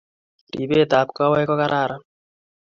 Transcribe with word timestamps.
Ribet 0.57 0.91
ab 0.99 1.07
kogowek 1.15 1.47
ko 1.49 1.53
kararan 1.61 2.01